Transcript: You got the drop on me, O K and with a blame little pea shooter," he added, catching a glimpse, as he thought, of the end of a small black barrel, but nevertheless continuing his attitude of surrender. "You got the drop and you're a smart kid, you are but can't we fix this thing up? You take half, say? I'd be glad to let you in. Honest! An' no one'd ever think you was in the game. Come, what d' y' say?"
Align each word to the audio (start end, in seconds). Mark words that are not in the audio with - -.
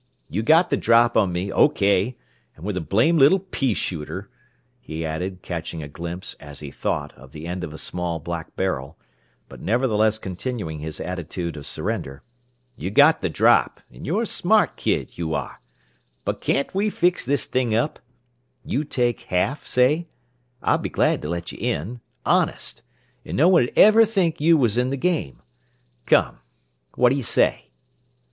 You 0.31 0.41
got 0.41 0.71
the 0.71 0.77
drop 0.77 1.15
on 1.15 1.31
me, 1.31 1.51
O 1.51 1.69
K 1.69 2.17
and 2.55 2.65
with 2.65 2.75
a 2.75 2.81
blame 2.81 3.19
little 3.19 3.37
pea 3.37 3.75
shooter," 3.75 4.31
he 4.79 5.05
added, 5.05 5.43
catching 5.43 5.83
a 5.83 5.87
glimpse, 5.87 6.33
as 6.39 6.59
he 6.59 6.71
thought, 6.71 7.13
of 7.13 7.33
the 7.33 7.45
end 7.45 7.63
of 7.63 7.71
a 7.71 7.77
small 7.77 8.17
black 8.17 8.55
barrel, 8.55 8.97
but 9.47 9.61
nevertheless 9.61 10.17
continuing 10.17 10.79
his 10.79 10.99
attitude 10.99 11.55
of 11.55 11.67
surrender. 11.67 12.23
"You 12.75 12.89
got 12.89 13.21
the 13.21 13.29
drop 13.29 13.79
and 13.91 14.03
you're 14.03 14.23
a 14.23 14.25
smart 14.25 14.75
kid, 14.75 15.19
you 15.19 15.35
are 15.35 15.61
but 16.25 16.41
can't 16.41 16.73
we 16.73 16.89
fix 16.89 17.23
this 17.23 17.45
thing 17.45 17.75
up? 17.75 17.99
You 18.65 18.83
take 18.83 19.21
half, 19.29 19.67
say? 19.67 20.07
I'd 20.63 20.81
be 20.81 20.89
glad 20.89 21.21
to 21.21 21.29
let 21.29 21.51
you 21.51 21.59
in. 21.61 22.01
Honest! 22.25 22.81
An' 23.23 23.35
no 23.35 23.49
one'd 23.49 23.69
ever 23.75 24.03
think 24.05 24.41
you 24.41 24.57
was 24.57 24.79
in 24.79 24.89
the 24.89 24.97
game. 24.97 25.43
Come, 26.07 26.39
what 26.95 27.09
d' 27.09 27.17
y' 27.17 27.21
say?" 27.21 27.69